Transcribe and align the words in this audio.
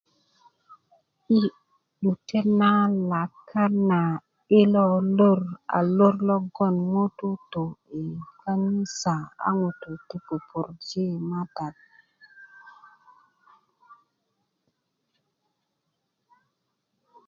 i 1.39 1.39
'dute 1.99 2.39
na 2.59 2.71
lakat 3.09 3.73
na 3.89 4.01
i 4.59 4.59
lo 4.73 4.85
lor 5.17 5.41
a 5.77 5.79
lor 5.97 6.15
logoŋ 6.27 6.75
ŋutú 6.93 7.29
tu 7.51 7.63
i 8.01 8.03
kanisá 8.41 9.15
a 9.47 9.49
ŋutú 9.59 9.89
pupurji 10.27 11.05
matat 11.29 11.75